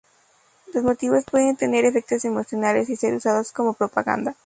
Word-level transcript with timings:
Los 0.73 0.83
motivos 0.83 1.25
pueden 1.25 1.55
tener 1.57 1.85
efectos 1.85 2.25
emocionales 2.25 2.89
y 2.89 2.95
ser 2.95 3.13
usados 3.13 3.51
como 3.51 3.73
propaganda. 3.75 4.35